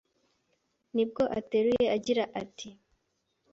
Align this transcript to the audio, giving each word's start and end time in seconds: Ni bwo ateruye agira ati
Ni 0.93 1.03
bwo 1.09 1.23
ateruye 1.39 1.85
agira 1.95 2.23
ati 2.41 2.69